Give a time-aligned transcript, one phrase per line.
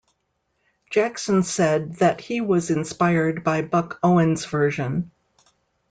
[0.89, 5.11] Jackson said that he was inspired by Buck Owens' version.